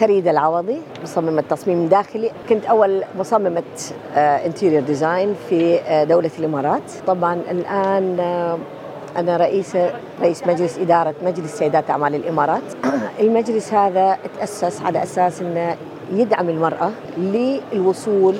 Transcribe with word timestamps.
فريدة 0.00 0.30
العوضي 0.30 0.80
مصممة 1.02 1.44
تصميم 1.50 1.88
داخلي. 1.88 2.30
كنت 2.48 2.64
أول 2.64 3.02
مصممة 3.18 3.62
interior 4.16 4.82
design 4.82 5.34
في 5.48 5.80
آه، 5.80 6.04
دولة 6.04 6.30
الإمارات. 6.38 6.82
طبعا 7.06 7.34
الآن 7.50 8.20
آه، 8.20 8.58
أنا 9.16 9.36
رئيسة 9.36 9.90
رئيس 10.20 10.46
مجلس 10.46 10.78
إدارة 10.78 11.14
مجلس 11.24 11.58
سيدات 11.58 11.90
أعمال 11.90 12.14
الإمارات. 12.14 12.62
المجلس 13.20 13.74
هذا 13.74 14.18
تأسس 14.38 14.82
على 14.82 15.02
أساس 15.02 15.42
أنه 15.42 15.76
يدعم 16.12 16.48
المرأة 16.48 16.90
للوصول 17.18 18.34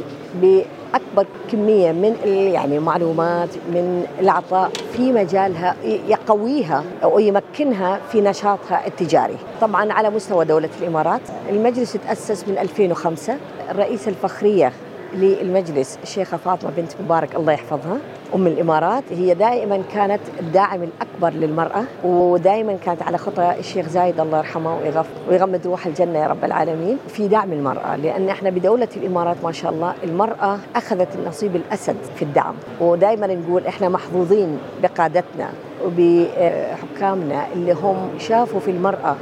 بأكبر 0.93 1.27
كمية 1.53 1.93
من 1.93 2.17
يعني 2.27 2.77
المعلومات 2.77 3.49
من 3.69 4.07
العطاء 4.21 4.71
في 4.93 5.13
مجالها 5.13 5.77
يقويها 5.85 6.85
أو 7.03 7.19
يمكنها 7.19 8.01
في 8.13 8.21
نشاطها 8.21 8.87
التجاري. 8.87 9.37
طبعا 9.61 9.93
على 9.93 10.11
مستوى 10.11 10.45
دولة 10.45 10.69
الإمارات 10.83 11.21
المجلس 11.51 11.93
تأسس 11.93 12.49
من 12.49 12.59
2005 12.59 13.37
الرئيسة 13.71 14.09
الفخرية 14.09 14.73
للمجلس. 15.15 15.99
الشيخة 16.03 16.37
فاطمة 16.37 16.71
بنت 16.77 16.93
مبارك 17.05 17.35
الله 17.37 17.53
يحفظها. 17.53 17.99
أم 18.35 18.47
الإمارات. 18.47 19.05
هي 19.11 19.35
دائما 19.35 19.83
كانت 19.95 20.21
الداعم 20.41 20.81
الأكبر 20.83 21.39
للمرأة 21.41 21.85
ودائما 22.05 22.77
كانت 22.85 23.03
على 23.03 23.19
خطى 23.19 23.55
الشيخ 23.59 23.89
زايد 23.89 24.21
الله 24.21 24.39
يرحمه 24.39 24.77
ويغف- 24.79 25.29
ويغمد 25.31 25.67
روح 25.67 25.87
الجنة 25.87 26.19
يا 26.19 26.27
رب 26.27 26.45
العالمين 26.45 26.99
في 27.09 27.29
دعم 27.29 27.53
المرأة. 27.53 27.97
لأن 27.97 28.29
إحنا 28.29 28.51
بدولة 28.51 28.89
الإمارات 28.97 29.37
ما 29.45 29.53
شاء 29.53 29.73
الله 29.73 29.95
المرأة 30.05 30.59
أخذت 30.77 31.09
النصيب 31.15 31.57
الأسد 31.57 31.97
في 32.17 32.23
الدعم. 32.23 32.55
ودائما 32.81 33.27
نقول 33.27 33.67
إحنا 33.67 33.89
محظوظين 33.89 34.59
بقادتنا 34.83 35.49
وبحكامنا 35.85 37.47
اللي 37.53 37.73
هم 37.73 38.09
شافوا 38.19 38.61
في 38.61 38.71
المرأة 38.71 39.17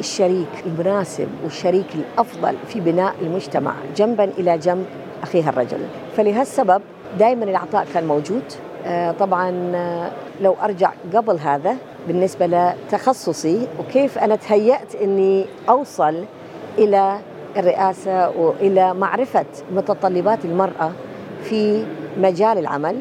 الشريك 0.00 0.48
المناسب 0.66 1.28
والشريك 1.44 1.86
الأفضل 1.94 2.54
في 2.68 2.80
بناء 2.80 3.14
المجتمع. 3.22 3.72
جنبا 3.96 4.24
إلى 4.24 4.58
جنب 4.58 4.86
أخيها 5.22 5.50
الرجل. 5.50 5.78
فلهالسبب 6.16 6.82
دائما 7.18 7.44
العطاء 7.44 7.86
كان 7.94 8.06
موجود. 8.06 8.42
آه، 8.86 9.12
طبعا 9.12 9.72
آه، 9.74 10.10
لو 10.40 10.56
أرجع 10.62 10.90
قبل 11.14 11.38
هذا 11.38 11.76
بالنسبة 12.08 12.46
لتخصصي 12.46 13.66
وكيف 13.78 14.18
أنا 14.18 14.36
تهيأت 14.36 14.94
إني 14.94 15.46
أوصل 15.68 16.24
إلى 16.78 17.18
الرئاسة 17.56 18.30
وإلى 18.30 18.94
معرفة 18.94 19.44
متطلبات 19.74 20.44
المرأة 20.44 20.92
في 21.42 21.84
مجال 22.18 22.58
العمل. 22.58 22.96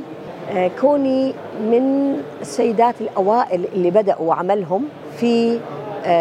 آه، 0.52 0.72
كوني 0.81 1.34
من 1.62 2.16
السيدات 2.42 3.02
الأوائل 3.02 3.66
اللي 3.74 3.92
بدأوا 3.92 4.34
عملهم 4.34 4.86
في 5.18 5.59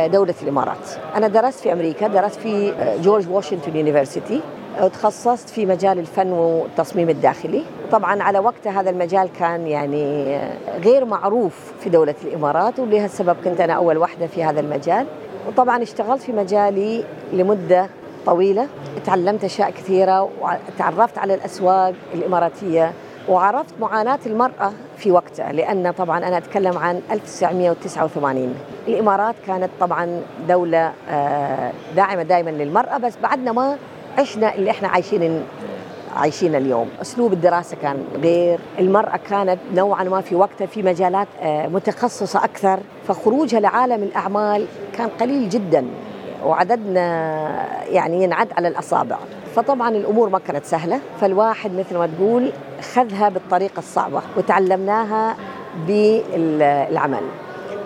دولة 0.07 0.35
الإمارات. 0.43 0.89
أنا 1.17 1.29
درست 1.29 1.61
في 1.61 1.73
أمريكا 1.73 2.09
درست 2.09 2.41
في 2.41 2.73
جورج 3.03 3.29
واشنطن 3.29 3.77
يونيفرسيتي. 3.77 4.41
وتخصصت 4.81 5.49
في 5.49 5.67
مجال 5.67 5.99
الفن 5.99 6.33
والتصميم 6.33 7.09
الداخلي. 7.09 7.63
طبعا 7.93 8.23
على 8.23 8.39
وقت 8.39 8.67
هذا 8.67 8.91
المجال 8.91 9.29
كان 9.39 9.67
يعني 9.67 10.39
غير 10.85 11.05
معروف 11.05 11.73
في 11.81 11.91
دولة 11.91 12.15
الإمارات 12.25 12.79
ولهالسبب 12.79 13.37
كنت 13.45 13.61
أنا 13.61 13.73
أول 13.73 13.99
واحدة 13.99 14.27
في 14.27 14.45
هذا 14.45 14.61
المجال. 14.61 15.07
وطبعا 15.49 15.83
اشتغلت 15.83 16.23
في 16.23 16.33
مجالي 16.33 17.05
لمدة 17.33 17.89
طويلة. 18.27 18.69
تعلمت 19.07 19.45
أشياء 19.45 19.71
كثيرة 19.71 20.31
وتعرفت 20.41 21.19
على 21.19 21.35
الأسواق 21.35 21.95
الإماراتية 22.15 22.93
وعرفت 23.29 23.75
معاناة 23.81 24.19
المرأة 24.27 24.73
في 24.97 25.11
وقتها 25.11 25.53
لأن 25.53 25.91
طبعا 25.91 26.19
أنا 26.19 26.39
أتكلم 26.39 26.79
عن 26.79 27.03
1989 27.11 28.55
الإمارات 28.89 29.35
كانت 29.47 29.71
طبعا 29.81 30.23
دولة 30.49 30.93
آه، 31.11 31.73
داعمة 31.97 32.23
دائما 32.23 32.51
للمرأة 32.51 32.99
بس 32.99 33.13
بعدنا 33.23 33.53
ما 33.53 33.77
عشنا 34.19 34.55
اللي 34.55 34.71
إحنا 34.71 34.89
عايشين 34.89 35.43
عايشين 36.17 36.55
اليوم. 36.55 36.89
أسلوب 37.03 37.33
الدراسة 37.33 37.77
كان 37.83 38.05
غير 38.23 38.59
المرأة 38.79 39.17
كانت 39.31 39.59
نوعا 39.75 40.05
ما 40.05 40.21
في 40.21 40.35
وقتها 40.35 40.67
في 40.67 40.83
مجالات 40.83 41.29
آه، 41.43 41.67
متخصصة 41.67 42.45
أكثر 42.45 42.81
فخروجها 43.09 43.61
لعالم 43.61 44.03
الأعمال 44.03 44.67
كان 44.99 45.09
قليل 45.09 45.49
جدا 45.49 45.87
وعددنا 46.45 47.05
يعني 47.89 48.23
ينعد 48.25 48.49
على 48.57 48.69
الأصابع. 48.69 49.17
فطبعا 49.55 49.89
الأمور 49.89 50.29
ما 50.29 50.39
كانت 50.39 50.65
سهلة 50.65 51.01
فالواحد 51.21 51.75
مثل 51.75 51.97
ما 51.97 52.07
تقول 52.07 52.53
خذها 52.95 53.29
بالطريقة 53.29 53.79
الصعبة 53.79 54.23
وتعلمناها 54.37 55.37
بالعمل. 55.87 57.23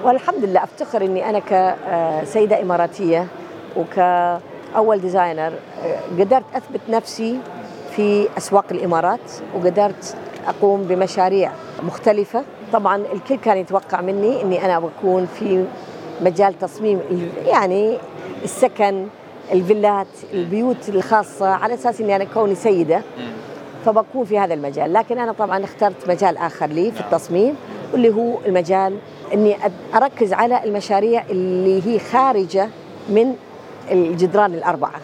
والحمد 0.04 0.44
لله 0.44 0.64
أفتخر 0.64 1.04
أني 1.04 1.30
أنا 1.30 1.38
كسيدة 1.38 2.62
إماراتية 2.62 3.26
وكأول 4.74 5.00
ديزاينر 5.00 5.52
آه، 5.84 6.00
قدرت 6.20 6.44
أثبت 6.54 6.80
نفسي 6.88 7.38
في 7.96 8.28
أسواق 8.38 8.64
الإمارات 8.70 9.20
وقدرت 9.54 10.16
أقوم 10.48 10.82
بمشاريع 10.82 11.52
مختلفة. 11.82 12.44
طبعا 12.72 12.96
الكل 13.12 13.34
كان 13.36 13.56
يتوقع 13.56 14.00
مني 14.00 14.42
أني 14.42 14.64
أنا 14.64 14.78
بكون 14.80 15.26
في 15.38 15.64
مجال 16.20 16.58
تصميم 16.58 17.00
يعني 17.46 17.98
السكن 18.44 19.06
الفيلات 19.52 20.06
البيوت 20.32 20.88
الخاصة 20.88 21.46
على 21.48 21.74
أساس 21.74 22.00
أني 22.00 22.16
أنا 22.16 22.24
كوني 22.24 22.54
سيدة. 22.54 23.02
فبكون 23.86 24.24
في 24.24 24.38
هذا 24.38 24.54
المجال. 24.54 24.92
لكن 24.92 25.18
أنا 25.18 25.32
طبعا 25.32 25.64
اخترت 25.64 26.08
مجال 26.08 26.36
آخر 26.36 26.66
لي 26.66 26.90
في 26.92 27.00
التصميم 27.00 27.54
واللي 27.92 28.14
هو 28.14 28.38
المجال 28.46 28.96
أني 29.34 29.54
أد- 29.56 29.96
أركز 29.96 30.32
على 30.32 30.64
المشاريع 30.64 31.24
اللي 31.30 31.86
هي 31.86 31.98
خارجة 31.98 32.68
من 33.08 33.34
الجدران 33.90 34.54
الأربعة. 34.54 35.00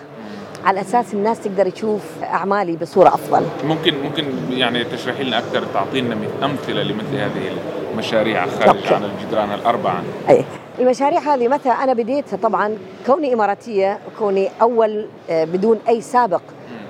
على 0.64 0.80
أساس 0.80 1.14
الناس 1.14 1.40
تقدر 1.40 1.70
تشوف 1.70 2.00
أعمالي 2.22 2.76
بصورة 2.76 3.08
أفضل. 3.08 3.42
ممكن 3.64 3.94
ممكن 4.04 4.24
يعني 4.50 4.84
تشرحي 4.84 5.24
لنا 5.24 5.38
أكثر 5.38 5.62
تعطينا 5.74 6.14
مث- 6.14 6.44
أمثلة 6.44 6.82
لمثل 6.82 7.14
هذه 7.16 7.50
المشاريع 7.92 8.46
خارج 8.46 8.68
أوكي. 8.68 8.94
عن 8.94 9.04
الجدران 9.04 9.52
الأربعة؟ 9.52 10.02
أي. 10.28 10.44
المشاريع 10.78 11.18
هذه 11.20 11.48
متى؟ 11.48 11.68
أنا 11.70 11.92
بديتها 11.92 12.36
طبعا 12.36 12.76
كوني 13.06 13.34
إماراتية 13.34 13.98
وكوني 14.08 14.48
أول 14.62 15.06
آه، 15.30 15.44
بدون 15.44 15.78
أي 15.88 16.00
سابق 16.00 16.42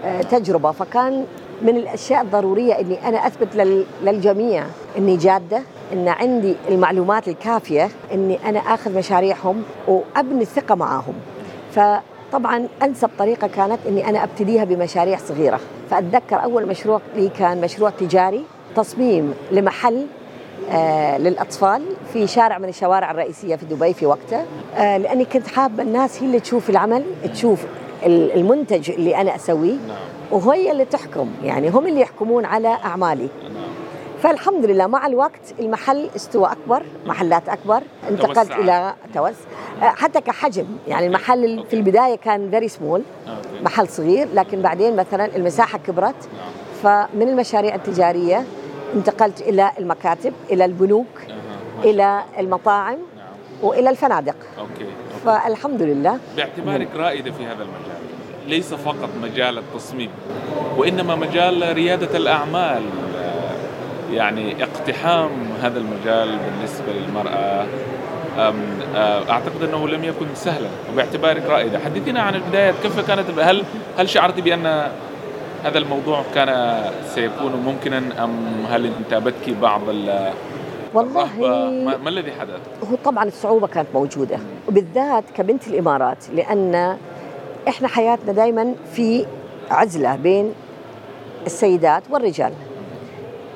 آه، 0.04 0.22
تجربة. 0.22 0.70
فكان 0.72 1.24
من 1.62 1.76
الأشياء 1.76 2.22
الضرورية 2.22 2.80
أني 2.80 3.08
أنا 3.08 3.26
أثبت 3.26 3.56
لل- 3.56 3.84
للجميع 4.02 4.64
أني 4.98 5.16
جادة 5.16 5.62
أن 5.92 6.08
عندي 6.08 6.54
المعلومات 6.68 7.28
الكافية 7.28 7.88
أني 8.12 8.38
أنا 8.48 8.58
أخذ 8.58 8.98
مشاريعهم 8.98 9.62
وأبني 9.88 10.42
الثقة 10.42 10.74
معاهم. 10.74 11.14
فطبعا 11.75 12.69
أنسب 12.82 13.10
طريقة 13.19 13.47
كانت 13.47 13.78
أني 13.88 14.08
أنا 14.08 14.25
أبتديها 14.25 14.64
بمشاريع 14.64 15.19
صغيرة. 15.19 15.60
فأتذكر 15.91 16.42
أول 16.44 16.66
مشروع 16.66 17.00
لي 17.16 17.28
كان 17.38 17.60
مشروع 17.60 17.91
تجاري 17.91 18.44
تصميم 18.76 19.34
لمحل 19.53 20.06
آه، 20.72 21.19
للأطفال 21.19 21.82
في 22.12 22.26
شارع 22.26 22.59
من 22.59 22.69
الشوارع 22.69 23.10
الرئيسية 23.10 23.56
في 23.56 23.66
دبي 23.66 23.94
في 23.94 24.06
وقتها 24.06 24.44
آه، 24.76 24.97
لأني 24.97 25.25
كنت 25.25 25.47
حابه 25.47 25.82
الناس 25.82 26.22
هي 26.22 26.26
اللي 26.26 26.41
تشوف 26.41 26.70
العمل 26.70 27.04
تشوف 27.32 27.64
ال- 28.06 28.32
المنتج 28.34 28.91
اللي 28.91 29.16
أنا 29.16 29.36
أسويه 29.36 29.72
نعم. 29.88 29.97
وهي 30.30 30.70
اللي 30.72 30.84
تحكم. 30.84 31.28
يعني 31.44 31.69
هم 31.69 31.86
اللي 31.86 32.00
يحكمون 32.00 32.44
على 32.44 32.69
أعمالي. 32.69 33.28
نعم. 33.42 33.59
فالحمد 34.22 34.64
لله 34.64 34.86
مع 34.86 35.06
الوقت 35.06 35.54
المحل 35.60 36.10
استوى 36.16 36.53
أكبر 36.53 36.82
محلات 37.06 37.48
أكبر 37.48 37.82
انتقلت 38.08 38.36
توسع. 38.38 38.58
إلى 38.58 38.94
توس 39.14 39.34
آه، 39.82 39.84
حتى 39.84 40.20
كحجم 40.20 40.66
يعني 40.88 41.06
المحل 41.06 41.64
في 41.70 41.76
البداية 41.76 42.16
كان 42.16 42.50
very 42.50 42.68
small. 42.68 43.02
محل 43.62 43.88
صغير 43.88 44.28
لكن 44.34 44.62
بعدين 44.62 44.97
مثلا 44.97 45.36
المساحة 45.36 45.78
كبرت 45.78 46.14
نعم 46.14 46.50
فمن 46.82 47.28
المشاريع 47.28 47.75
التجارية 47.75 48.44
انتقلت 48.94 49.41
إلى 49.41 49.70
المكاتب 49.78 50.32
إلى 50.50 50.64
البنوك. 50.64 51.06
إلى 51.84 52.22
المطاعم 52.38 52.98
نعم 53.16 53.26
وإلى 53.62 53.91
الفنادق 53.91 54.36
okay 54.58 54.70
okay. 54.72 54.84
فالحمد 55.25 55.82
لله 55.82 56.19
باعتبارك 56.36 56.88
رائدة 56.97 57.30
في 57.32 57.44
هذا 57.47 57.62
المجال 57.62 58.00
ليس 58.48 58.75
فقط 58.75 59.09
مجال 59.22 59.59
التصميم 59.59 60.10
وإنما 60.77 61.15
مجال 61.16 61.72
ريادة 61.77 62.16
الأعمال 62.16 62.83
يعني 64.12 64.62
اقتحام 64.65 65.30
هذا 65.62 65.78
المجال 65.78 66.39
بالنسبة 66.39 66.92
للمرأة 66.92 67.66
أم، 68.39 68.54
آه، 68.97 69.30
أعتقد 69.30 69.62
أنه 69.62 69.89
لم 69.89 70.04
يكن 70.04 70.27
سهلا 70.34 70.68
وباعتبارك 70.92 71.42
رائدة 71.47 71.78
حدثينا 71.78 72.21
عن 72.22 72.34
البدايات 72.34 72.74
كيف 72.83 73.07
كانت 73.07 73.39
هل 73.41 73.65
هل 73.98 74.09
شعرت 74.09 74.41
بأن 74.41 74.66
هذا 75.65 75.78
الموضوع 75.78 76.22
كان 76.34 76.80
سيكون 77.15 77.53
ممكنا 77.66 78.24
أم 78.24 78.65
هل 78.71 78.86
انتابتك 78.86 79.51
بعض 79.62 79.80
ال- 79.89 80.33
والله؟ 80.95 81.28
ما, 81.84 81.97
ما 81.97 82.09
الذي 82.09 82.33
حدث؟ 82.33 82.60
هو 82.91 82.97
طبعا 83.04 83.24
الصعوبة 83.24 83.66
كانت 83.66 83.89
موجودة 83.95 84.39
وبالذات 84.68 85.24
كبنت 85.36 85.68
الإمارات 85.68 86.24
لأن 86.34 86.97
إحنا 87.68 87.89
حياتنا 87.89 88.33
دائما 88.33 88.74
في 88.92 89.27
عزلة 89.71 90.16
بين 90.16 90.53
السيدات 91.47 92.03
والرجال 92.10 92.53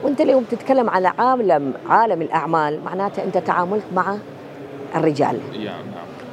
وانت 0.04 0.20
اليوم 0.20 0.44
تتكلم 0.50 0.90
على 0.90 1.12
عالم 1.18 1.72
عالم 1.88 2.22
الأعمال 2.22 2.84
معناته 2.84 3.24
أنت 3.24 3.38
تعاملت 3.38 3.84
مع 3.94 4.16
الرجال. 4.94 5.40
نعم. 5.64 5.82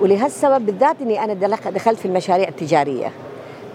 ولهالسبب 0.02 0.66
بالذات 0.66 1.02
إني 1.02 1.24
أنا 1.24 1.34
دخلت 1.70 2.00
في 2.00 2.06
المشاريع 2.06 2.48
التجارية. 2.48 3.12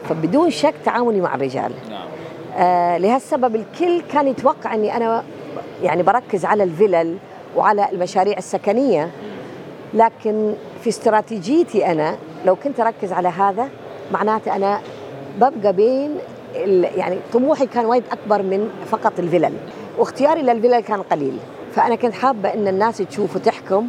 فبدون 0.08 0.50
شك 0.50 0.75
تعاوني 0.84 1.20
مع 1.20 1.34
الرجال. 1.34 1.72
نعم. 1.90 2.08
آه 2.56 2.98
لهالسبب 2.98 3.56
الكل 3.56 4.02
كان 4.12 4.28
يتوقع 4.28 4.75
إني 4.75 4.96
أنا 4.96 5.25
يعني 5.82 6.02
بركز 6.02 6.44
على 6.44 6.62
الفلل 6.62 7.16
وعلى 7.56 7.90
المشاريع 7.92 8.38
السكنية. 8.38 9.10
لكن 9.94 10.54
في 10.82 10.88
استراتيجيتي 10.88 11.92
أنا 11.92 12.16
لو 12.44 12.56
كنت 12.56 12.81
أركز 12.81 13.12
على 13.12 13.28
هذا 13.28 13.69
معناته 14.12 14.56
أنا 14.56 14.81
ببقى 15.40 15.72
بين 15.72 16.10
يعني 16.96 17.19
طموحي 17.32 17.66
كان 17.66 17.87
وايد 17.87 18.02
أكبر 18.12 18.42
من 18.42 18.70
فقط 18.90 19.19
الفلل. 19.19 19.52
واختياري 19.98 20.43
للفلل 20.43 20.81
كان 20.81 21.02
قليل. 21.02 21.38
فأنا 21.72 21.94
كنت 21.94 22.14
حابة 22.14 22.54
إن 22.54 22.69
الناس 22.69 22.98
تشوف 22.98 23.37
وتحكم 23.37 23.88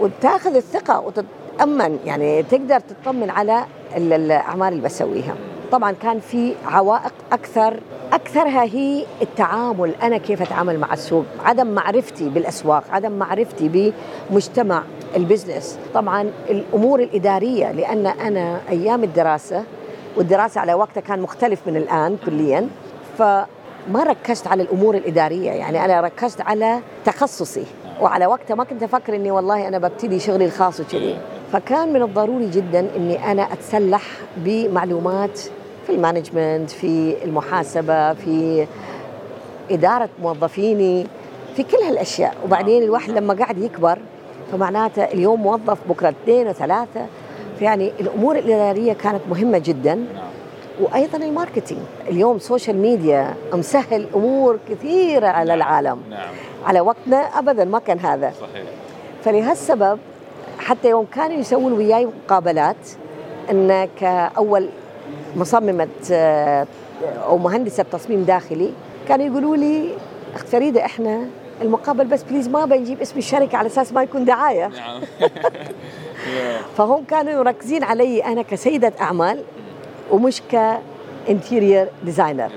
وتاخذ 0.00 0.56
الثقة 0.56 1.00
وتتأمن 1.00 1.98
يعني 2.04 2.42
تقدر 2.42 2.80
تطمن 2.80 3.30
على 3.30 3.64
الأعمال 3.96 4.68
اللي 4.68 4.82
بسويها. 4.82 5.34
طبعا 5.72 5.92
كان 5.92 6.20
في 6.20 6.54
عوائق 6.66 7.12
أكثر 7.32 7.80
أكثرها 8.12 8.62
هي 8.62 9.04
التعامل 9.22 9.94
أنا 10.02 10.18
كيف 10.18 10.42
أتعامل 10.42 10.78
مع 10.78 10.92
السوق 10.92 11.24
عدم 11.44 11.66
معرفتي 11.66 12.28
بالأسواق 12.28 12.84
عدم 12.90 13.12
معرفتي 13.12 13.92
بمجتمع 14.30 14.82
البزنس. 15.16 15.78
طبعا 15.94 16.30
الأمور 16.50 17.00
الإدارية 17.00 17.72
لأن 17.72 18.06
أنا 18.06 18.60
أيام 18.68 19.04
الدراسة 19.04 19.64
والدراسة 20.16 20.60
على 20.60 20.74
وقتها 20.74 21.00
كان 21.00 21.20
مختلف 21.20 21.60
من 21.66 21.76
الآن 21.76 22.16
كليا 22.26 22.68
فما 23.86 24.02
ركزت 24.02 24.46
على 24.46 24.62
الأمور 24.62 24.94
الإدارية 24.94 25.50
يعني 25.50 25.84
أنا 25.84 26.00
ركزت 26.00 26.40
على 26.40 26.80
تخصصي. 27.04 27.64
وعلى 28.00 28.26
وقتها 28.26 28.54
ما 28.54 28.64
كنت 28.64 28.82
أفكر 28.82 29.16
إني 29.16 29.30
والله 29.30 29.68
أنا 29.68 29.78
ببتدي 29.78 30.18
شغلي 30.18 30.44
الخاص 30.44 30.80
وكذي. 30.80 31.16
فكان 31.52 31.92
من 31.92 32.02
الضروري 32.02 32.50
جدا 32.50 32.86
إني 32.96 33.32
أنا 33.32 33.52
أتسلح 33.52 34.02
بمعلومات 34.36 35.40
في 35.86 35.90
المانجمنت 35.92 36.70
في 36.70 37.16
المحاسبة 37.24 38.12
في 38.14 38.66
إدارة 39.70 40.08
موظفيني 40.22 41.06
في 41.56 41.62
كل 41.62 41.76
هالأشياء. 41.76 42.34
وبعدين 42.44 42.82
الواحد 42.82 43.10
لما 43.10 43.34
قاعد 43.34 43.58
يكبر 43.58 43.98
فمعناته 44.52 45.04
اليوم 45.04 45.42
موظف 45.42 45.78
بكرة 45.88 46.14
اثنين 46.24 46.48
وثلاثة. 46.48 47.06
فيعني 47.58 47.92
الأمور 48.00 48.38
الإدارية 48.38 48.92
كانت 48.92 49.20
مهمة 49.30 49.58
جدا. 49.58 50.04
وأيضا 50.80 51.18
ال 51.18 51.24
marketing 51.24 51.80
اليوم 52.08 52.38
social 52.38 52.76
media 52.76 53.34
مسهل 53.52 54.06
أمور 54.14 54.58
كثيرة 54.68 55.26
على 55.26 55.48
نعم. 55.48 55.58
العالم. 55.58 56.02
نعم. 56.10 56.28
على 56.66 56.80
وقتنا 56.80 57.16
ابدا 57.16 57.64
ما 57.64 57.78
كان 57.78 57.98
هذا. 57.98 58.32
صحيح. 58.40 58.64
فلهالسبب 59.24 59.98
حتى 60.58 60.88
يوم 60.88 61.06
كانوا 61.14 61.36
يسوون 61.36 61.72
وياي 61.72 62.06
مقابلات 62.06 62.76
إن 63.50 63.88
كأول 64.00 64.68
مصممة 65.36 65.88
آه، 66.12 66.66
أو 67.24 67.38
مهندسة 67.38 67.82
تصميم 67.82 68.22
داخلي 68.22 68.72
كانوا 69.08 69.26
يقولوا 69.26 69.56
لي 69.56 69.88
أخت 70.34 70.48
فريدة 70.48 70.84
إحنا 70.84 71.26
المقابلة 71.62 72.04
بس 72.04 72.22
please 72.22 72.48
ما 72.48 72.64
بنجيب 72.64 73.00
اسم 73.00 73.18
الشركة 73.18 73.58
على 73.58 73.66
أساس 73.66 73.92
ما 73.92 74.02
يكون 74.02 74.24
دعاية. 74.24 74.66
نعم. 74.66 75.00
فهم 76.76 77.04
كانوا 77.04 77.42
مركزين 77.42 77.84
علي 77.84 78.24
أنا 78.24 78.42
كسيدة 78.42 78.92
أعمال 79.00 79.42
ومش 80.10 80.42
كانتيرير 80.50 81.88
ديزاينر 82.04 82.50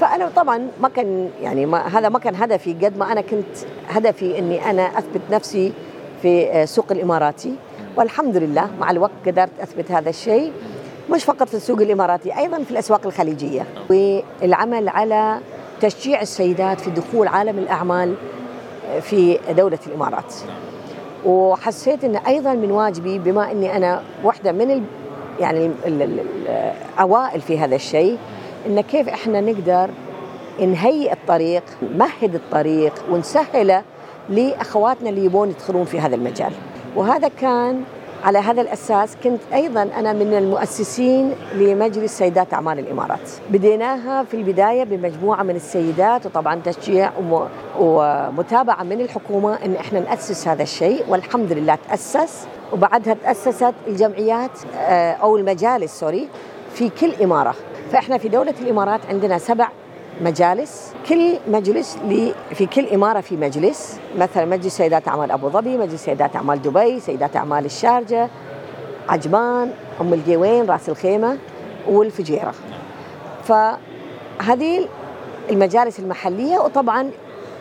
فأنا 0.00 0.30
طبعا 0.36 0.68
ما 0.80 0.88
كان 0.88 1.30
يعني 1.42 1.66
ما 1.66 1.86
هذا 1.86 2.08
ما 2.08 2.18
كان 2.18 2.34
هدفي 2.34 2.72
قد 2.72 2.98
ما 2.98 3.12
أنا 3.12 3.20
كنت 3.20 3.56
هدفي 3.88 4.38
إني 4.38 4.70
أنا 4.70 4.98
أثبت 4.98 5.20
نفسي 5.30 5.72
في 6.22 6.66
سوق 6.66 6.86
الإماراتي. 6.90 7.54
والحمد 7.96 8.36
لله 8.36 8.70
مع 8.80 8.90
الوقت 8.90 9.12
قدرت 9.26 9.50
أثبت 9.60 9.90
هذا 9.90 10.10
الشيء 10.10 10.52
مش 11.10 11.24
فقط 11.24 11.48
في 11.48 11.54
السوق 11.54 11.80
الإماراتي 11.80 12.38
أيضا 12.38 12.62
في 12.62 12.70
الأسواق 12.70 13.06
الخليجية. 13.06 13.66
والعمل 13.90 14.88
على 14.88 15.38
تشجيع 15.80 16.20
السيدات 16.20 16.80
في 16.80 16.90
دخول 16.90 17.28
عالم 17.28 17.58
الأعمال 17.58 18.14
في 19.00 19.38
دولة 19.50 19.78
الإمارات. 19.86 20.34
وحسيت 21.24 22.04
إن 22.04 22.16
أيضا 22.16 22.54
من 22.54 22.70
واجبي 22.70 23.18
بما 23.18 23.52
إني 23.52 23.76
أنا 23.76 24.02
واحدة 24.24 24.52
من 24.52 24.84
يعني 25.40 25.70
الاوائل 25.86 27.40
في 27.40 27.58
هذا 27.58 27.74
الشيء 27.74 28.18
إن 28.66 28.80
كيف 28.80 29.08
إحنا 29.08 29.40
نقدر 29.40 29.90
نهيئ 30.60 31.12
الطريق 31.12 31.62
نمهد 31.82 32.34
الطريق 32.34 32.92
ونسهله 33.10 33.82
لأخواتنا 34.28 35.08
اللي 35.08 35.24
يبون 35.24 35.50
يدخلون 35.50 35.84
في 35.84 36.00
هذا 36.00 36.14
المجال. 36.14 36.52
وهذا 36.96 37.28
كان 37.40 37.82
على 38.24 38.38
هذا 38.38 38.62
الأساس 38.62 39.16
كنت 39.24 39.40
أيضا 39.54 39.82
أنا 39.82 40.12
من 40.12 40.34
المؤسسين 40.34 41.32
لمجلس 41.54 42.18
سيدات 42.18 42.54
أعمال 42.54 42.78
الإمارات. 42.78 43.30
بديناها 43.50 44.24
في 44.24 44.34
البداية 44.34 44.84
بمجموعة 44.84 45.42
من 45.42 45.56
السيدات 45.56 46.26
وطبعا 46.26 46.60
تشجيع 46.64 47.10
ومتابعة 47.78 48.82
من 48.82 49.00
الحكومة 49.00 49.58
إن 49.64 49.74
إحنا 49.74 50.00
نأسس 50.00 50.48
هذا 50.48 50.62
الشيء 50.62 51.04
والحمد 51.08 51.52
لله 51.52 51.78
تأسس. 51.88 52.46
وبعدها 52.72 53.14
تأسست 53.14 53.74
الجمعيات 53.86 54.50
آه، 54.76 55.12
أو 55.12 55.36
المجالس 55.36 56.00
سوري 56.00 56.28
في 56.74 56.88
كل 56.88 57.12
إمارة. 57.22 57.54
فإحنا 57.92 58.18
في 58.18 58.28
دولة 58.28 58.54
الإمارات 58.60 59.00
عندنا 59.08 59.38
سبع 59.38 59.68
مجالس. 60.20 60.92
كل 61.08 61.38
مجلس 61.48 61.98
في 62.54 62.66
كل 62.66 62.86
إمارة 62.88 63.20
في 63.20 63.36
مجلس. 63.36 64.00
مثلا 64.18 64.44
مجلس 64.44 64.76
سيدات 64.76 65.08
أعمال 65.08 65.30
أبو 65.30 65.48
ظبي 65.48 65.76
مجلس 65.76 66.04
سيدات 66.04 66.36
أعمال 66.36 66.62
دبي 66.62 67.00
سيدات 67.00 67.36
أعمال 67.36 67.64
الشارجة 67.64 68.28
عجمان 69.08 69.70
أم 70.00 70.14
القوين 70.14 70.66
رأس 70.66 70.88
الخيمة 70.88 71.38
والفجيرة. 71.88 72.54
فهذه 73.44 74.88
المجالس 75.50 75.98
المحلية 75.98 76.58
وطبعا 76.58 77.10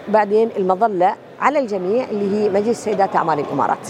بعدين 0.07 0.49
المظلة 0.57 1.15
على 1.41 1.59
الجميع 1.59 2.05
اللي 2.09 2.35
هي 2.35 2.49
مجلس 2.49 2.83
سيدات 2.83 3.15
أعمال 3.15 3.39
الإمارات. 3.39 3.87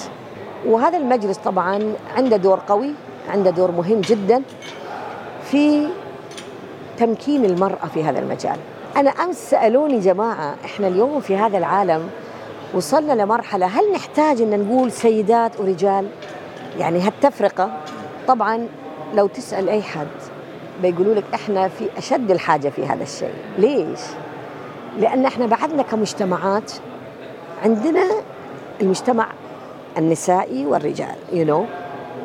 وهذا 0.66 0.98
المجلس 0.98 1.38
طبعا 1.38 1.94
عنده 2.18 2.38
دور 2.38 2.60
قوي 2.68 2.94
عنده 3.30 3.50
دور 3.52 3.72
مهم 3.72 4.02
جدا 4.02 4.42
في 5.44 5.88
تمكين 6.98 7.46
المرأة 7.46 7.86
في 7.94 8.04
هذا 8.04 8.20
المجال. 8.20 8.58
أنا 8.98 9.10
أمس 9.10 9.50
سألوني 9.50 10.00
جماعة 10.00 10.56
إحنا 10.66 10.88
اليوم 10.88 11.20
في 11.20 11.38
هذا 11.38 11.58
العالم 11.58 12.10
وصلنا 12.74 13.14
لمرحلة 13.14 13.66
هل 13.66 13.92
نحتاج 13.94 14.42
أن 14.42 14.60
نقول 14.60 14.92
سيدات 14.92 15.60
ورجال؟ 15.60 16.08
يعني 16.80 17.02
هالتفرقة 17.02 17.72
طبعا 18.28 18.68
لو 19.14 19.28
تسأل 19.28 19.70
أي 19.70 19.82
حد 19.82 20.08
بيقولوا 20.82 21.14
لك 21.16 21.24
إحنا 21.34 21.68
في 21.68 21.86
أشد 21.98 22.32
الحاجة 22.32 22.70
في 22.70 22.86
هذا 22.86 23.04
الشيء. 23.04 23.34
ليش؟ 23.58 24.00
لأن 25.00 25.26
إحنا 25.26 25.46
بعدنا 25.46 25.84
كمجتمعات 25.84 26.72
عندنا 27.64 28.04
المجتمع 28.82 29.28
النسائي 29.98 30.66
والرجال 30.66 31.16
يو 31.34 31.46
you 31.46 31.50
know? 31.50 31.70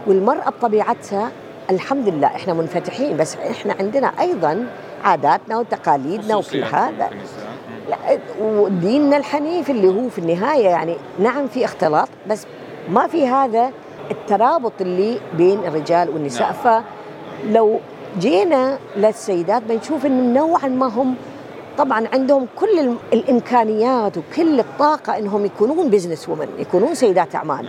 والمرأة 0.07 0.51
بطبيعتها 0.51 1.31
الحمد 1.71 2.09
لله 2.09 2.27
إحنا 2.27 2.53
منفتحين 2.53 3.17
بس 3.17 3.37
إحنا 3.37 3.75
عندنا 3.81 4.13
أيضا 4.21 4.67
عاداتنا 5.05 5.59
وتقاليدنا 5.59 6.37
وكل 6.37 6.65
هذا 6.65 7.11
وديننا 8.41 9.17
الحنيف 9.17 9.71
اللي 9.71 9.89
هو 9.89 10.09
في 10.09 10.19
النهاية 10.19 10.69
يعني 10.69 10.97
نعم 11.19 11.47
في 11.47 11.65
اختلاط 11.65 12.09
بس 12.31 12.47
ما 12.89 13.07
في 13.07 13.29
هذا 13.29 13.71
الترابط 14.11 14.73
اللي 14.81 15.21
بين 15.37 15.59
الرجال 15.59 16.11
والنساء 16.11 16.53
نعم. 16.65 16.83
فلو 17.45 17.81
جينا 18.19 18.79
للسيدات 18.97 19.63
بنشوف 19.63 20.07
إن 20.07 20.35
نوعا 20.35 20.69
ما 20.69 20.87
هم 20.87 21.15
طبعا 21.81 22.09
عندهم 22.13 22.47
كل 22.57 22.97
الإمكانيات 23.13 24.19
وكل 24.19 24.61
الطاقة 24.61 25.19
إنهم 25.19 25.45
يكونون 25.45 25.91
بزنس 25.91 26.29
وومن 26.29 26.49
يكونون 26.59 26.95
سيدات 26.95 27.35
أعمال. 27.35 27.69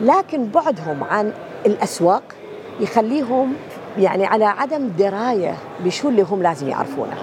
لكن 0.00 0.48
بعدهم 0.48 1.04
عن 1.04 1.32
الأسواق 1.66 2.22
يخليهم 2.80 3.54
يعني 3.98 4.26
على 4.26 4.44
عدم 4.44 4.88
دراية 4.88 5.56
بشو 5.80 6.08
اللي 6.08 6.22
هم 6.22 6.42
لازم 6.42 6.68
يعرفونه. 6.68 7.16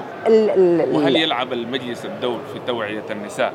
وهل 0.95 1.15
يلعب 1.15 1.53
المجلس 1.53 2.05
الدور 2.05 2.39
في 2.53 2.59
توعية 2.67 3.03
النساء 3.11 3.53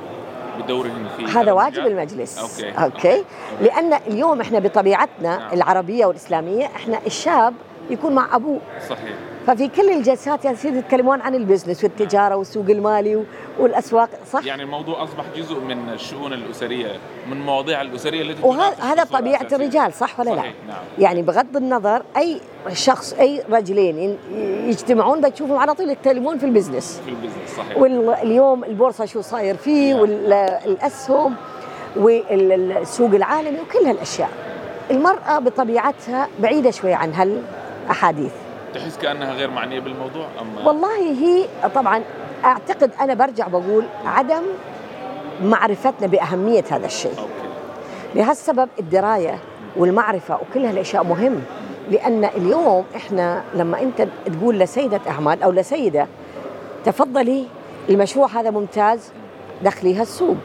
بدورهم 0.58 1.06
في 1.16 1.24
هذا 1.24 1.52
واجب 1.52 1.86
المجلس. 1.86 2.38
okay. 2.38 2.84
okay. 2.84 3.24
لأن 3.60 3.92
اليوم 4.06 4.40
إحنا 4.40 4.58
بطبيعتنا 4.58 5.38
نعم. 5.38 5.52
العربية 5.52 6.06
والإسلامية 6.06 6.66
إحنا 6.66 6.98
الشاب 7.06 7.54
يكون 7.90 8.14
مع 8.14 8.36
أبوه. 8.36 8.60
صحيح. 8.88 9.35
ففي 9.46 9.68
كل 9.68 9.90
الجلسات 9.90 10.44
يا 10.44 10.54
سيدي 10.54 10.78
يتكلمون 10.78 11.20
عن 11.20 11.34
ال 11.34 11.40
business 11.40 11.84
والتجارة 11.84 12.36
والسوق 12.36 12.64
المالي 12.68 13.24
والأسواق 13.58 14.08
صح 14.32 14.44
يعني 14.44 14.62
الموضوع 14.62 15.04
أصبح 15.04 15.24
جزء 15.36 15.60
من 15.60 15.88
الشؤون 15.88 16.32
الأسرية 16.32 16.88
من 17.26 17.32
المواضيع 17.32 17.80
الأسرية 17.80 18.22
التي 18.22 18.42
وهذا 18.42 19.04
طبيعة 19.04 19.46
الرجال 19.52 19.92
صح 19.92 20.20
ولا 20.20 20.36
صحيح. 20.36 20.44
لا 20.44 20.72
نعم. 20.72 20.82
يعني 20.98 21.22
بغض 21.22 21.56
النظر 21.56 22.02
أي 22.16 22.40
شخص 22.72 23.12
أي 23.12 23.42
رجلين 23.50 24.18
يجتمعون 24.66 25.20
بتشوفهم 25.20 25.58
على 25.58 25.74
طول 25.74 25.90
يتكلمون 25.90 26.38
في 26.38 26.46
ال 26.46 26.52
business 26.52 27.00
في 27.04 27.10
ال 27.10 27.15
business 27.15 27.56
صحيح 27.56 27.78
واليوم 27.78 28.64
البورصة 28.64 29.04
شو 29.04 29.20
صاير 29.20 29.56
فيه 29.56 29.94
نعم. 29.94 30.00
والاسهم 30.00 31.34
والسوق 31.96 33.10
العالمي 33.10 33.58
وكل 33.60 33.86
هالأشياء 33.86 34.30
المرأة 34.90 35.38
بطبيعتها 35.38 36.28
بعيدة 36.40 36.70
شوي 36.70 36.94
عن 36.94 37.12
هالأحاديث 37.12 38.45
تحس 38.78 38.98
كأنها 38.98 39.32
غير 39.32 39.50
معنية 39.50 39.80
بالموضوع؟ 39.80 40.26
ام 40.40 40.66
والله 40.66 40.98
هي 41.12 41.44
طبعا 41.74 42.02
أعتقد 42.44 42.90
أنا 43.00 43.14
برجع 43.14 43.48
بقول 43.48 43.84
عدم 44.04 44.42
معرفتنا 45.42 46.06
بأهمية 46.06 46.64
هذا 46.70 46.86
الشيء. 46.86 47.10
okay. 47.18 47.30
لهالسبب 48.14 48.68
الدراية 48.78 49.38
والمعرفة 49.76 50.34
وكل 50.34 50.64
هالأشياء 50.64 51.04
مهم. 51.04 51.42
لأن 51.90 52.24
اليوم 52.24 52.84
إحنا 52.96 53.42
لما 53.54 53.80
أنت 53.82 54.08
تقول 54.26 54.58
لسيدة 54.58 55.00
أعمال 55.08 55.42
أو 55.42 55.50
لسيدة 55.52 56.06
تفضلي 56.84 57.46
المشروع 57.88 58.26
هذا 58.28 58.50
ممتاز 58.50 59.12
دخليها 59.62 60.02
السوق 60.02 60.36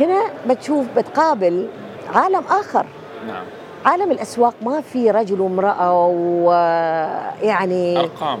هنا 0.00 0.22
بتشوف 0.48 0.86
بتقابل 0.96 1.68
عالم 2.14 2.42
آخر. 2.50 2.86
نعم. 3.26 3.44
عالم 3.86 4.10
الأسواق 4.10 4.54
ما 4.62 4.80
في 4.80 5.10
رجل 5.10 5.40
وامرأة 5.40 6.06
ويعني 6.06 8.00
أرقام. 8.00 8.38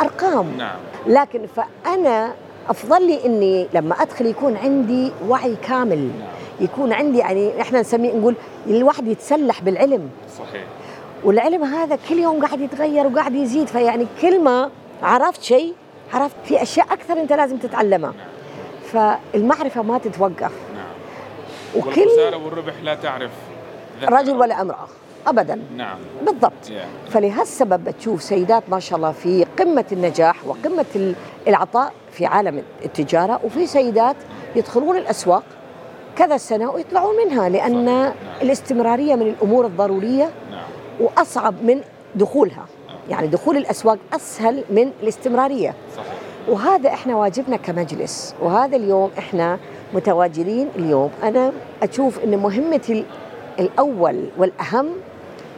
أرقام. 0.00 0.56
نعم. 0.58 0.76
لكن 1.06 1.46
فأنا 1.46 2.32
أفضل 2.68 3.06
لي 3.06 3.26
إني 3.26 3.68
لما 3.74 3.94
أدخل 3.94 4.26
يكون 4.26 4.56
عندي 4.56 5.12
وعي 5.28 5.56
كامل. 5.56 6.10
يكون 6.60 6.92
عندي 6.92 7.18
يعني 7.18 7.60
إحنا 7.60 7.80
نسميه 7.80 8.12
نقول 8.12 8.34
الواحد 8.66 9.08
يتسلح 9.08 9.62
بالعلم. 9.62 10.10
صحيح. 10.38 10.64
والعلم 11.24 11.64
هذا 11.64 11.98
كل 12.08 12.18
يوم 12.18 12.46
قاعد 12.46 12.60
يتغير 12.60 13.06
وقاعد 13.06 13.34
يزيد. 13.34 13.66
فيعني 13.66 14.06
كل 14.22 14.40
ما 14.40 14.70
عرفت 15.02 15.42
شيء 15.42 15.74
عرفت 16.14 16.36
في 16.44 16.62
أشياء 16.62 16.86
أكثر 16.92 17.20
أنت 17.20 17.32
لازم 17.32 17.56
تتعلمها. 17.56 18.12
فالمعرفة 18.92 19.82
ما 19.82 19.98
تتوقف. 19.98 20.52
نعم. 20.74 20.94
وكل 21.76 22.00
والخسارة 22.00 22.44
والربح 22.44 22.74
لا 22.82 22.94
تعرف. 22.94 23.30
رجل 24.02 24.36
ولا 24.36 24.60
امرأة. 24.60 24.86
أبدا. 25.26 25.58
نعم. 25.76 25.98
بالضبط. 26.26 26.52
Yeah. 26.66 27.10
فلهالسبب 27.10 27.84
بتشوف 27.84 28.22
سيدات 28.22 28.62
ما 28.68 28.80
شاء 28.80 28.96
الله 28.96 29.12
في 29.12 29.46
قمة 29.58 29.84
النجاح 29.92 30.46
وقمة 30.46 30.84
ال- 30.96 31.14
العطاء 31.48 31.92
في 32.12 32.26
عالم 32.26 32.62
التجارة 32.84 33.40
وفي 33.44 33.66
سيدات 33.66 34.16
يدخلون 34.56 34.96
الأسواق 34.96 35.42
كذا 36.16 36.36
سنة 36.36 36.70
ويطلعون 36.70 37.16
منها 37.16 37.48
صحيح. 37.48 37.66
نعم. 37.68 38.12
الاستمرارية 38.42 39.14
من 39.14 39.22
الأمور 39.22 39.66
الضرورية 39.66 40.30
نعم. 40.50 40.64
وأصعب 41.00 41.54
من 41.62 41.80
دخولها. 42.14 42.66
يعني 43.10 43.26
دخول 43.26 43.56
الأسواق 43.56 43.98
أسهل 44.12 44.64
من 44.70 44.90
الاستمرارية. 45.02 45.74
صحيح. 45.96 46.12
وهذا 46.48 46.88
إحنا 46.88 47.16
واجبنا 47.16 47.56
كمجلس 47.56 48.34
وهذا 48.42 48.76
اليوم 48.76 49.10
إحنا 49.18 49.58
متواجدين 49.94 50.68
اليوم. 50.76 51.10
أنا 51.22 51.52
أشوف 51.82 52.24
إن 52.24 52.38
مهمتي 52.38 53.04
ال- 53.58 53.64
الأول 53.64 54.24
والأهم 54.38 54.86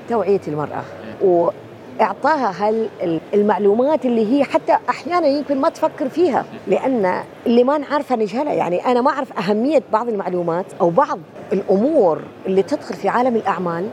توعية 0.08 0.40
المرأة 0.48 0.82
وإعطاها 1.22 2.68
هال 2.68 2.88
ال- 3.02 3.20
المعلومات 3.34 4.04
اللي 4.06 4.32
هي 4.38 4.44
حتى 4.44 4.76
أحيانا 4.88 5.26
يمكن 5.26 5.60
ما 5.60 5.68
تفكر 5.68 6.08
فيها 6.08 6.44
لأن 6.66 7.22
اللي 7.46 7.64
ما 7.64 7.78
نعرفها 7.78 8.16
نجهلها 8.16 8.52
يعني 8.52 8.86
أنا 8.86 9.00
ما 9.00 9.10
أعرف 9.10 9.38
أهمية 9.38 9.82
بعض 9.92 10.08
المعلومات 10.08 10.66
أو 10.80 10.90
بعض 10.90 11.18
الأمور 11.52 12.20
اللي 12.46 12.62
تدخل 12.62 12.94
في 12.94 13.08
عالم 13.08 13.36
الأعمال 13.36 13.88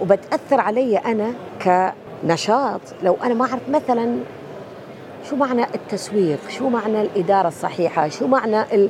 وبتأثر 0.00 0.60
علي 0.60 0.96
أنا 0.98 1.32
كنشاط. 2.22 2.80
لو 3.02 3.16
أنا 3.24 3.34
ما 3.34 3.44
أعرف 3.46 3.68
مثلا 3.68 4.16
شو 5.30 5.36
معنى 5.36 5.64
التسويق 5.74 6.38
شو 6.48 6.68
معنى 6.68 7.00
الإدارة 7.02 7.48
الصحيحة 7.48 8.08
شو 8.08 8.26
معنى 8.26 8.62
ال... 8.74 8.88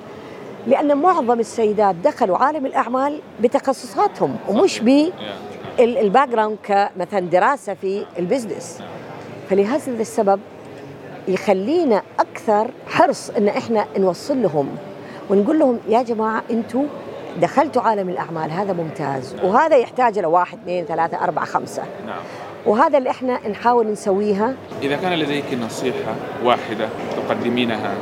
لأن 0.66 0.96
معظم 0.98 1.40
السيدات 1.40 1.94
دخلوا 1.94 2.38
عالم 2.38 2.66
الأعمال 2.66 3.20
بتخصصاتهم 3.40 4.36
ومش. 4.48 4.80
بال 4.80 5.30
back 5.30 6.28
ground 6.28 6.56
كمثلا 6.62 7.20
دراسة 7.20 7.74
في 7.74 8.04
ال 8.18 8.25
business. 8.25 8.82
فلهذا 9.50 9.90
السبب 10.00 10.40
يخلينا 11.28 12.02
أكثر 12.20 12.70
حرص 12.88 13.30
أن 13.30 13.48
إحنا 13.48 13.86
نوصل 13.98 14.42
لهم 14.42 14.68
ونقول 15.30 15.58
لهم 15.58 15.78
يا 15.88 16.02
جماعة 16.02 16.42
أنتوا 16.50 16.84
دخلتوا 17.40 17.82
عالم 17.82 18.08
الأعمال 18.08 18.50
هذا 18.50 18.72
ممتاز 18.72 19.36
وهذا 19.42 19.76
يحتاج 19.76 20.18
له 20.18 20.28
واحد 20.28 20.58
اثنين 20.58 20.84
ثلاثة 20.84 21.24
أربعة 21.24 21.44
خمسة. 21.44 21.82
نعم. 22.06 22.18
وهذا 22.66 22.98
اللي 22.98 23.10
إحنا 23.10 23.48
نحاول 23.48 23.86
نسويها. 23.92 24.54
إذا 24.82 24.96
كان 24.96 25.12
لديك 25.12 25.44
نصيحة 25.54 26.14
واحدة 26.44 26.88
تقدمينها 27.16 27.94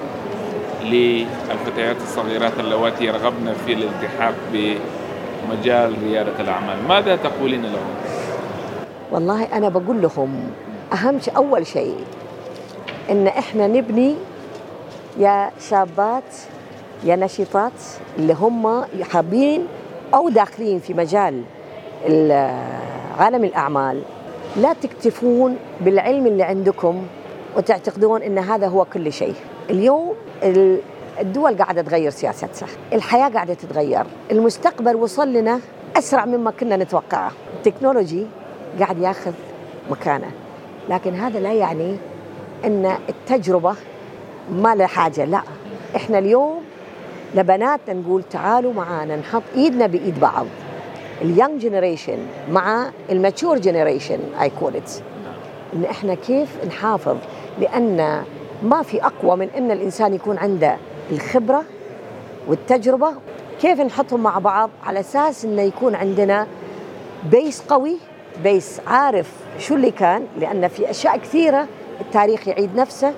للفتيات 0.85 1.97
الصغيرات 2.03 2.53
اللواتي 2.61 3.05
يرغبن 3.05 3.53
في 3.67 3.73
الالتحاق 3.73 4.35
بمجال 4.53 5.95
ريادة 6.03 6.41
الأعمال. 6.41 6.77
ماذا 6.89 7.17
تقولين 7.17 7.63
لهم؟ 7.63 7.95
والله 9.13 9.45
أنا 9.45 9.69
بقول 9.69 10.03
لهم 10.03 10.51
أهم 10.93 11.21
شيء 11.21 11.37
أول 11.37 11.67
شيء 11.67 11.97
إن 13.11 13.27
إحنا 13.27 13.67
نبني 13.67 14.15
يا 15.19 15.51
شابات 15.71 16.23
يا 17.05 17.17
نشيطات 17.17 17.73
اللي 18.19 18.33
هم 18.33 18.85
حابين 19.13 19.67
أو 20.15 20.29
داخلين 20.29 20.79
في 20.79 20.95
مجال 20.95 21.43
ال- 22.07 22.59
عالم 23.19 23.45
الأعمال. 23.45 24.03
لا 24.57 24.73
تكتفون 24.73 25.57
بالعلم 25.81 26.27
اللي 26.27 26.43
عندكم 26.43 27.03
وتعتقدون 27.57 28.23
إن 28.23 28.39
هذا 28.39 28.67
هو 28.69 28.85
كل 28.85 29.13
شيء. 29.13 29.35
اليوم 29.71 30.15
ال- 30.43 30.81
الدول 31.21 31.57
قاعدة 31.57 31.83
تغير 31.83 32.11
سياستها. 32.11 32.69
الحياة 32.93 33.29
قاعدة 33.29 33.55
تتغير. 33.55 34.05
المستقبل 34.31 34.97
وصل 34.97 35.33
لنا 35.33 35.61
أسرع 35.97 36.25
مما 36.25 36.51
كنا 36.51 36.77
نتوقعه. 36.77 37.31
التكنولوجي 37.57 38.27
قاعد 38.81 38.99
ياخذ 38.99 39.33
مكانه. 39.91 40.31
لكن 40.89 41.15
هذا 41.15 41.41
لا 41.41 41.53
يعني 41.53 41.97
إن 42.65 42.97
التجربة 43.09 43.75
ما 44.53 44.75
لها 44.75 44.87
حاجة. 44.87 45.25
لا. 45.25 45.41
إحنا 45.97 46.19
اليوم 46.19 46.55
لبناتنا 47.35 47.95
نقول 47.95 48.23
تعالوا 48.23 48.73
معانا 48.73 49.17
نحط 49.17 49.43
إيدنا 49.57 49.87
بإيد 49.87 50.21
بعض. 50.21 50.47
ال 51.23 51.29
young 51.29 51.61
generation 51.63 52.19
مع 52.51 52.91
ال 53.11 53.18
mature 53.18 53.59
generation 53.59 54.19
I 54.41 54.51
call 54.61 54.77
it 54.77 54.91
إن 55.75 55.85
إحنا 55.85 56.15
كيف 56.15 56.49
نحافظ؟ 56.67 57.17
لأن 57.61 58.23
ما 58.65 58.83
في 58.83 59.07
أقوى 59.07 59.37
من 59.37 59.49
إن 59.57 59.71
الإنسان 59.71 60.15
يكون 60.15 60.39
عنده 60.39 60.77
الخبرة 61.11 61.65
والتجربة. 62.49 63.13
كيف 63.61 63.81
نحطهم 63.81 64.23
مع 64.23 64.39
بعض؟ 64.39 64.71
على 64.85 65.01
أساس 65.01 65.45
إنه 65.45 65.63
يكون 65.63 65.95
عندنا 65.95 66.47
base 67.31 67.63
قوي 67.63 67.97
base 68.43 68.81
عارف 68.87 69.31
شو 69.59 69.75
اللي 69.75 69.91
كان 69.91 70.27
لأن 70.39 70.69
في 70.69 70.91
أشياء 70.91 71.19
كثيرة 71.19 71.67
التاريخ 72.01 72.49
يعيد 72.49 72.77
نفسه 72.77 73.15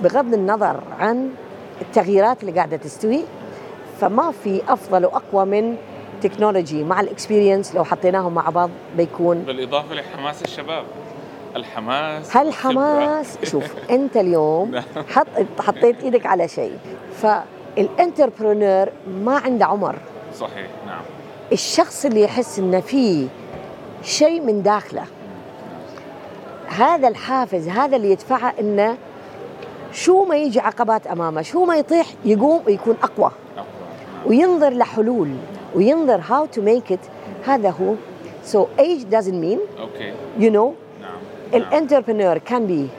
بغض 0.00 0.34
النظر 0.34 0.80
عن 0.98 1.30
التغييرات 1.80 2.40
اللي 2.42 2.52
قاعدة 2.52 2.76
تستوي. 2.76 3.20
فما 4.00 4.32
في 4.44 4.62
أفضل 4.68 5.04
وأقوى 5.04 5.44
من 5.44 5.76
technology 6.22 6.84
مع 6.84 7.00
ال 7.00 7.07
experience 7.07 7.74
لو 7.74 7.84
حطيناهم 7.84 8.34
مع 8.34 8.50
بعض 8.50 8.70
بيكون 8.96 9.38
بالإضافة 9.38 9.94
لحماس 9.94 10.42
الشباب. 10.42 10.84
الحماس 11.56 12.36
هالحماس 12.36 13.38
شوف 13.44 13.64
أنت 13.90 14.16
اليوم 14.16 14.80
حط 15.08 15.26
حطيت 15.60 16.02
إيدك 16.02 16.26
على 16.26 16.48
شيء. 16.48 16.78
فال 17.22 17.46
entrepreneur 17.46 18.88
ما 19.24 19.38
عنده 19.38 19.66
عمر. 19.66 19.96
صحيح 20.34 20.68
نعم. 20.86 21.00
الشخص 21.52 22.04
اللي 22.04 22.22
يحس 22.22 22.58
إنه 22.58 22.80
في 22.80 23.28
شيء 24.02 24.40
من 24.40 24.62
داخله. 24.62 25.04
هذا 26.66 27.08
الحافز 27.08 27.68
هذا 27.68 27.96
اللي 27.96 28.10
يدفعه 28.10 28.54
إنه 28.60 28.96
شو 29.92 30.24
ما 30.24 30.36
يجي 30.36 30.60
عقبات 30.60 31.06
أمامه 31.06 31.42
شو 31.42 31.64
ما 31.64 31.76
يطيح 31.76 32.06
يقوم 32.24 32.62
ويكون 32.66 32.96
أقوى. 33.02 33.30
نعم. 33.56 33.66
وينظر 34.26 34.70
لحلول 34.70 35.30
وينظر 35.74 36.20
how 36.22 36.56
to 36.56 36.60
make 36.60 36.94
it. 36.94 37.00
هذا 37.48 37.70
هو. 37.70 37.94
So 38.44 38.68
age 38.78 39.04
doesn't 39.10 39.40
mean 39.40 39.60
أوكي 39.80 40.12
you 40.38 40.50
know 40.50 40.74
نعم 41.51 41.61
نعم. 41.61 41.67
الانتربرنور 41.73 42.39
can 42.39 42.67
be 42.69 42.89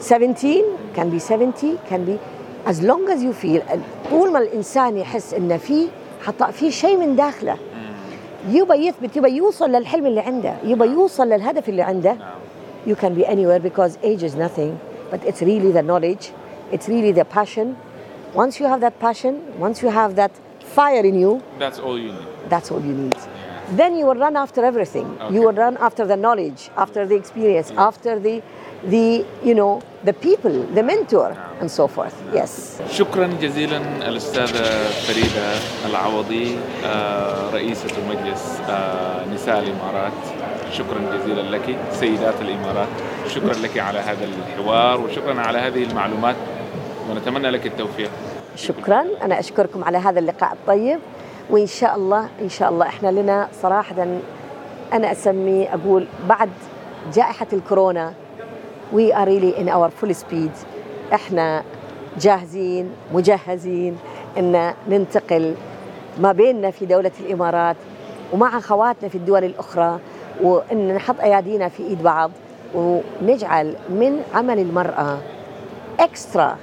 17 0.00 0.64
can 0.96 1.10
be 1.10 1.18
70 1.18 1.78
can 1.90 2.04
be 2.04 2.18
as 2.66 2.82
long 2.82 3.08
as 3.08 3.22
you 3.22 3.32
feel 3.32 3.62
طول 4.10 4.32
ما 4.32 4.38
الانسان 4.38 4.96
يحس 4.96 5.34
انه 5.34 5.56
في 5.56 5.86
حط 6.26 6.42
في 6.42 6.70
شيء 6.70 6.96
من 6.96 7.16
داخله 7.16 7.52
مم. 7.54 8.56
يبى 8.56 8.74
يثبت 8.74 9.16
يبى 9.16 9.30
يوصل 9.30 9.70
للحلم 9.70 10.06
اللي 10.06 10.20
عنده 10.20 10.54
يبى 10.64 10.84
يوصل 10.84 11.28
للهدف 11.28 11.68
اللي 11.68 11.82
عنده 11.82 12.12
نعم 12.12 12.36
you 12.88 12.94
can 12.94 13.12
be 13.20 13.24
anywhere 13.26 13.60
because 13.68 13.92
age 14.04 14.22
is 14.22 14.34
nothing 14.36 14.72
but 15.12 15.20
it's 15.28 15.42
really 15.42 15.72
the 15.72 15.82
knowledge 15.82 16.24
it's 16.72 16.88
really 16.88 17.12
the 17.20 17.24
passion 17.24 17.66
once 18.34 18.60
you 18.60 18.66
have 18.72 18.80
that 18.86 18.96
passion 19.06 19.34
once 19.66 19.82
you 19.82 19.90
have 20.00 20.14
that 20.22 20.32
fire 20.76 21.04
in 21.10 21.16
you 21.24 21.32
That's 21.62 21.78
all 21.86 21.98
you 22.04 22.12
need 22.18 22.28
that's 22.52 22.68
all 22.72 22.82
you 22.88 22.94
need 23.02 23.16
Then 23.79 23.91
you 23.97 24.05
will 24.09 24.19
run 24.25 24.35
after 24.45 24.61
everything. 24.71 25.07
You 25.19 25.25
Okay. 25.27 25.39
will 25.45 25.57
run 25.65 25.75
after 25.87 26.03
the 26.11 26.17
knowledge 26.25 26.61
after 26.83 27.01
the 27.09 27.15
experience 27.21 27.69
after 27.89 28.13
the 28.27 28.35
the 28.93 29.05
you 29.47 29.55
know 29.59 29.73
the 30.09 30.15
people, 30.27 30.55
the 30.77 30.83
mentor, 30.91 31.29
and 31.61 31.69
so 31.77 31.83
forth. 31.95 32.15
Yes. 32.39 32.51
شكرا 32.91 33.27
جزيلا 33.41 33.77
الأستاذة 34.07 34.63
فريدة 35.07 35.47
العوضي 35.89 36.57
آه، 36.85 37.49
رئيسة 37.53 37.89
مجلس 38.09 38.59
آه، 38.69 39.25
نساء 39.33 39.59
الإمارات. 39.59 40.11
شكرا 40.71 40.99
جزيلا 41.17 41.41
لك 41.41 41.77
سيدات 41.91 42.33
الإمارات. 42.41 42.87
شكرا 43.27 43.53
لك 43.53 43.79
على 43.79 43.99
هذا 43.99 44.25
الحوار 44.25 45.01
وشكرا 45.01 45.39
على 45.41 45.57
هذه 45.57 45.83
المعلومات. 45.83 46.35
ونتمنى 47.09 47.49
لك 47.49 47.65
التوفيق. 47.65 48.09
شكرا. 48.55 49.05
أنا 49.21 49.39
أشكركم 49.39 49.83
على 49.83 49.97
هذا 49.97 50.19
اللقاء 50.19 50.53
الطيب. 50.53 50.99
وإن 51.51 51.67
شاء 51.67 51.95
الله 51.95 52.29
إن 52.41 52.49
شاء 52.49 52.69
الله 52.69 52.85
إحنا 52.85 53.07
لنا 53.11 53.47
صراحة 53.61 53.95
أنا 54.93 55.11
أسمي 55.11 55.73
أقول 55.73 56.07
بعد 56.29 56.49
جائحة 57.13 57.47
الكورونا 57.53 58.13
we 58.93 59.11
are 59.13 59.25
really 59.25 59.55
in 59.55 59.69
our 59.69 59.89
full 59.89 60.13
speed. 60.13 60.51
إحنا 61.13 61.63
جاهزين 62.19 62.91
مجهزين 63.13 63.97
إن 64.37 64.73
ننتقل 64.89 65.55
ما 66.19 66.31
بيننا 66.31 66.71
في 66.71 66.85
دولة 66.85 67.11
الإمارات 67.19 67.75
ومع 68.33 68.59
خواتنا 68.59 69.09
في 69.09 69.15
الدول 69.15 69.43
الأخرى 69.43 69.99
وإن 70.41 70.95
نحط 70.95 71.19
أيادينا 71.19 71.69
في 71.69 71.83
إيد 71.83 72.03
بعض 72.03 72.31
ونجعل 72.75 73.75
من 73.89 74.23
عمل 74.33 74.59
المرأة 74.59 75.17
اكسترا 75.99 76.57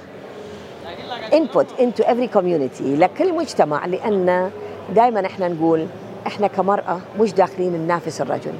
input 1.31 1.67
into 1.79 2.03
every 2.03 2.27
community 2.37 2.81
لكل 2.81 3.33
مجتمع 3.33 3.85
لأن 3.85 4.51
دائما 4.95 5.25
إحنا 5.25 5.47
نقول 5.47 5.87
إحنا 6.27 6.47
كمرأة 6.47 6.99
مش 7.19 7.33
داخلين 7.33 7.73
ننافس 7.73 8.21
الرجل. 8.21 8.53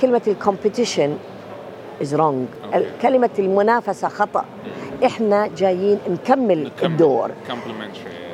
كلمة 0.00 0.22
الكومبيتيشن 0.26 1.16
is 2.00 2.06
wrong. 2.06 2.72
Okay. 2.72 3.02
كلمة 3.02 3.30
المنافسة 3.38 4.08
خطأ. 4.08 4.44
إحنا 5.04 5.46
جايين 5.56 5.98
نكمل 6.10 6.70
الدور. 6.82 7.30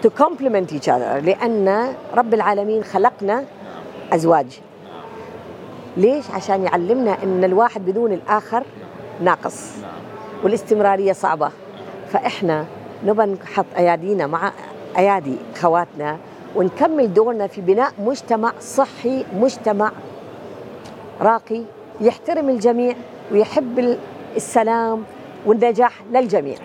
To 0.03 0.09
complement 0.09 0.73
each 0.73 0.89
other. 0.89 1.25
لأن 1.25 1.95
رب 2.15 2.35
العالمين 2.35 2.85
خلقنا 2.85 3.45
أزواج. 4.13 4.61
ليش؟ 5.97 6.31
عشان 6.31 6.63
يعلمنا 6.63 7.23
أن 7.23 7.45
الواحد 7.45 7.85
بدون 7.85 8.13
الآخر 8.13 8.63
ناقص. 9.21 9.77
نعم. 9.83 9.91
والاستمرارية 10.45 11.13
صعبة. 11.13 11.51
فإحنا 12.13 12.65
نبى 13.07 13.23
نحط 13.23 13.67
أيادينا 13.77 14.27
مع 14.27 14.53
أيادي 14.99 15.37
خواتنا 15.61 16.17
ونكمل 16.57 17.15
دورنا 17.15 17.47
في 17.47 17.61
بناء 17.61 17.93
مجتمع 17.99 18.53
صحي 18.61 19.25
مجتمع 19.35 19.93
راقي 21.21 21.63
يحترم 22.01 22.49
الجميع 22.49 22.95
ويحب 23.33 23.79
ال- 23.79 23.99
السلام 24.37 25.03
والنجاح 25.47 25.93
للجميع. 26.13 26.57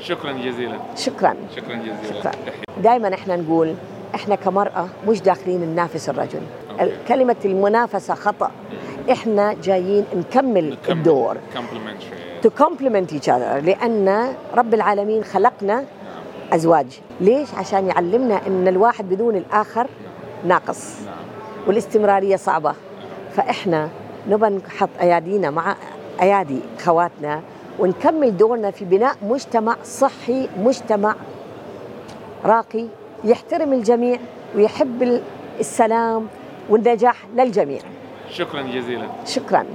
شكرا 0.00 0.32
جزيلا. 0.32 0.76
شكرا. 0.96 1.34
شكرا 1.56 1.74
جزيلا. 1.74 2.20
شكرا. 2.20 2.32
دائما 2.82 3.14
إحنا 3.14 3.36
نقول 3.36 3.74
إحنا 4.14 4.34
كمرأة 4.34 4.88
مش 5.08 5.20
داخلين 5.20 5.60
ننافس 5.60 6.08
الرجل. 6.08 6.40
أوكي. 6.80 6.92
كلمة 7.08 7.36
المنافسة 7.44 8.14
خطأ. 8.14 8.50
إحنا 9.12 9.56
جايين 9.62 10.04
نكمل 10.16 10.70
نكمل. 10.70 10.96
الدور. 10.98 11.36
To 12.44 12.48
complement 12.62 13.12
each 13.12 13.28
other. 13.28 13.64
لأن 13.64 14.32
رب 14.56 14.74
العالمين 14.74 15.24
خلقنا 15.24 15.84
أزواج. 16.56 17.00
ليش؟ 17.20 17.54
عشان 17.54 17.86
يعلمنا 17.86 18.46
أن 18.46 18.68
الواحد 18.68 19.08
بدون 19.08 19.36
الآخر 19.36 19.86
ناقص. 20.44 20.94
والاستمرارية 21.66 22.36
صعبة. 22.36 22.74
فإحنا 23.32 23.88
نبى 24.28 24.46
نحط 24.46 24.88
أيادينا 25.00 25.50
مع 25.50 25.76
أيادي 26.22 26.60
خواتنا 26.84 27.40
ونكمل 27.78 28.36
دورنا 28.36 28.70
في 28.70 28.84
بناء 28.84 29.16
مجتمع 29.22 29.76
صحي 29.84 30.48
مجتمع 30.58 31.14
راقي 32.44 32.86
يحترم 33.24 33.72
الجميع 33.72 34.18
ويحب 34.56 35.02
ال- 35.02 35.22
السلام 35.60 36.26
والنجاح 36.70 37.16
للجميع. 37.36 37.80
شكرا 38.30 38.62
جزيلا. 38.62 39.06
شكرا. 39.26 39.66